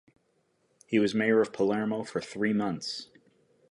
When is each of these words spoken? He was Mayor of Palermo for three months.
He 0.87 0.97
was 0.97 1.13
Mayor 1.13 1.41
of 1.41 1.53
Palermo 1.53 2.03
for 2.03 2.21
three 2.21 2.53
months. 2.53 3.09